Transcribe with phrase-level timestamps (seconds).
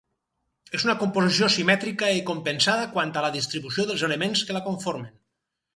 [0.77, 5.17] És una composició simètrica i compensada quant a la distribució dels elements que la conformen.